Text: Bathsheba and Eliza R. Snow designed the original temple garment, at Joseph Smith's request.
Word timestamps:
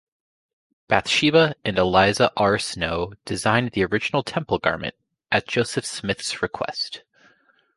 Bathsheba 0.87 1.53
and 1.63 1.77
Eliza 1.77 2.31
R. 2.35 2.57
Snow 2.57 3.13
designed 3.23 3.73
the 3.73 3.85
original 3.85 4.23
temple 4.23 4.57
garment, 4.57 4.95
at 5.31 5.47
Joseph 5.47 5.85
Smith's 5.85 6.41
request. 6.41 7.03